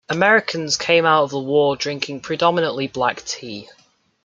[0.09, 3.69] Americans came out of the war drinking predominantly black tea.